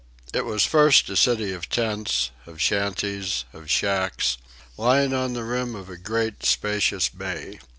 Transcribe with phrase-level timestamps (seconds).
[0.33, 4.39] It was first a city of tents, of shanties, of "shacks,"
[4.75, 7.59] lying on the rim of a great, spacious bay.